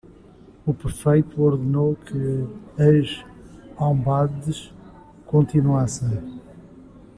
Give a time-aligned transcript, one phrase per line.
[0.65, 3.23] O prefeito ordenou que as
[3.77, 4.73] albades
[5.27, 6.39] continuassem.